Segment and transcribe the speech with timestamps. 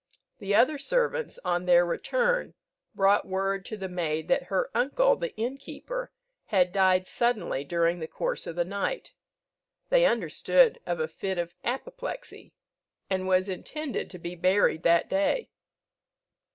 [0.39, 2.55] The other servants, on their return,
[2.95, 6.11] brought word to the maid that her uncle, the innkeeper,
[6.45, 9.13] had died suddenly during the course of the night
[9.89, 12.51] they understood of a fit of apoplexy
[13.11, 15.51] and was intended to be buried that day.